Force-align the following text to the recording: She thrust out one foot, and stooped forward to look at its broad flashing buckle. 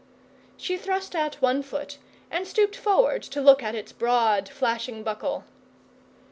She 0.57 0.77
thrust 0.77 1.15
out 1.15 1.43
one 1.43 1.61
foot, 1.61 1.99
and 2.31 2.47
stooped 2.47 2.75
forward 2.75 3.21
to 3.21 3.39
look 3.39 3.61
at 3.61 3.75
its 3.75 3.91
broad 3.91 4.49
flashing 4.49 5.03
buckle. 5.03 5.43